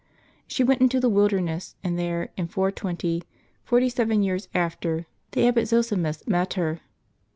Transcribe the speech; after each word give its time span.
She 0.47 0.63
went 0.63 0.81
into 0.81 0.99
the 0.99 1.11
wilderness, 1.11 1.75
and 1.83 1.95
there, 1.99 2.29
in 2.35 2.47
420, 2.47 3.21
forty 3.63 3.87
seven 3.87 4.23
years 4.23 4.47
after, 4.51 5.05
the 5.33 5.45
Abbot 5.47 5.67
Zosimus 5.67 6.27
met 6.27 6.55
her. 6.55 6.81